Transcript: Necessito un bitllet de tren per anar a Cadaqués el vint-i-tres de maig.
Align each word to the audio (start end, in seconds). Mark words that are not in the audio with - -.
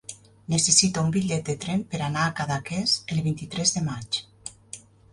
Necessito 0.53 1.03
un 1.07 1.11
bitllet 1.17 1.51
de 1.51 1.55
tren 1.67 1.85
per 1.93 2.01
anar 2.07 2.25
a 2.25 2.33
Cadaqués 2.41 2.99
el 3.17 3.23
vint-i-tres 3.31 3.79
de 3.81 3.89
maig. 3.93 4.23